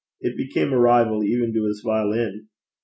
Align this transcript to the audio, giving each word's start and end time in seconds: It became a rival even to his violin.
It 0.19 0.35
became 0.35 0.73
a 0.73 0.79
rival 0.79 1.23
even 1.23 1.53
to 1.53 1.65
his 1.67 1.81
violin. 1.81 2.47